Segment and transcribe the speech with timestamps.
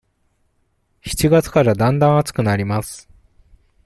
[1.05, 3.07] 七月からだんだん暑くなります。